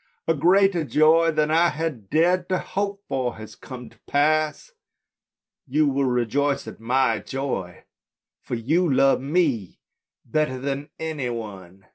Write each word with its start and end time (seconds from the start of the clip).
"A 0.26 0.34
greater 0.34 0.82
joy 0.82 1.30
than 1.30 1.52
I 1.52 1.68
had 1.68 2.10
dared 2.10 2.48
to 2.48 2.58
hope 2.58 3.04
for 3.06 3.36
has 3.36 3.54
come 3.54 3.88
to 3.90 4.00
pass. 4.00 4.72
You 5.64 5.86
will 5.86 6.06
rejoice 6.06 6.66
at 6.66 6.80
my 6.80 7.20
joy, 7.20 7.84
for 8.42 8.56
you 8.56 8.92
love 8.92 9.20
me 9.20 9.78
better 10.24 10.58
than 10.58 10.90
any 10.98 11.30
one." 11.30 11.86